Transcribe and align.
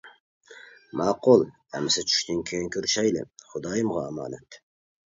-ماقۇل 0.45 1.45
ئەمىسە 1.77 2.05
چۈشتىن 2.13 2.43
كىيىن 2.49 2.75
كۆرۈشەيلى، 2.79 3.29
خۇدايىمغا 3.55 4.07
ئامانەت. 4.11 4.63